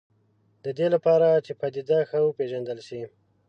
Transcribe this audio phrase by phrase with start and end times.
[0.63, 3.01] د دې لپاره چې پدیده ښه وپېژندل شي.